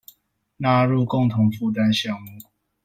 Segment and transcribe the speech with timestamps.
[0.57, 2.39] 納入共同負擔項目